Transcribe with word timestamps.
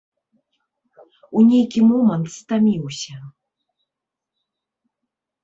У 1.39 1.43
нейкі 1.49 1.79
момант 1.89 2.27
стаміўся. 2.37 3.15